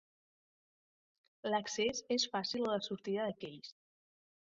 L'accés 1.53 2.01
és 2.19 2.27
fàcil 2.35 2.67
a 2.69 2.75
la 2.75 2.83
sortida 2.91 3.31
de 3.33 3.41
Kayes. 3.47 3.75